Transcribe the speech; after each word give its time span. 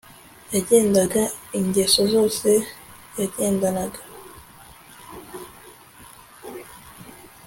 yagendanaga 0.53 1.23
ingeso 1.59 2.01
zose 2.13 2.49
yagendanaga 3.19 4.01